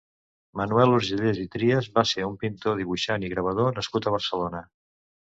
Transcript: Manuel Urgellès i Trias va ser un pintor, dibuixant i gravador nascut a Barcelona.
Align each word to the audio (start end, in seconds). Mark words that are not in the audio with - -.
Manuel 0.59 0.93
Urgellès 0.93 1.41
i 1.43 1.43
Trias 1.55 1.89
va 1.99 2.03
ser 2.13 2.25
un 2.29 2.33
pintor, 2.45 2.79
dibuixant 2.79 3.27
i 3.29 3.29
gravador 3.35 3.69
nascut 3.81 4.09
a 4.09 4.15
Barcelona. 4.17 4.65